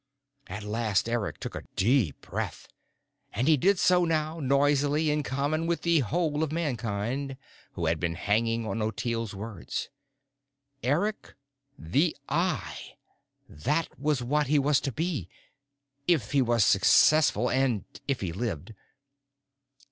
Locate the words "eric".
1.07-1.39, 10.81-11.35